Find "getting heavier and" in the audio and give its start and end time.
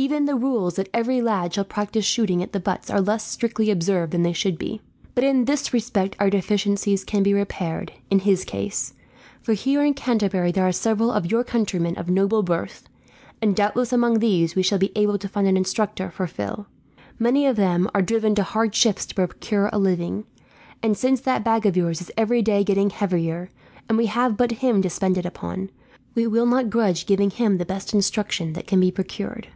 22.62-23.98